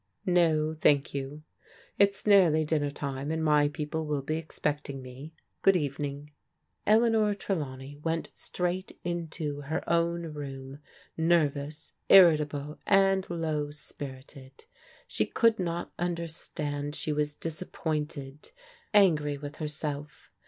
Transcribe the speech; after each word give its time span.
"No, 0.25 0.73
thank 0.73 1.09
yotu 1.13 1.43
It's 1.99 2.25
nearly 2.25 2.65
dinner 2.65 2.89
time, 2.89 3.29
and 3.29 3.43
my 3.43 3.67
people 3.67 4.03
will 4.07 4.23
be 4.23 4.35
expecting 4.37 4.99
me. 4.99 5.31
Good 5.61 5.75
evening." 5.75 6.31
Eleanor 6.87 7.35
Trelawney 7.35 7.97
went 7.97 8.31
straight 8.33 8.97
into 9.03 9.61
her 9.61 9.87
own 9.87 10.33
room, 10.33 10.79
nervous, 11.17 11.93
irritable, 12.09 12.79
and 12.87 13.29
low 13.29 13.69
spirited. 13.69 14.65
She 15.05 15.27
could 15.27 15.59
not 15.59 15.93
un 15.99 16.15
derstand 16.15 16.95
she 16.95 17.13
was 17.13 17.35
disappointed, 17.35 18.49
angry 18.95 19.37
with 19.37 19.57
herself. 19.57 20.31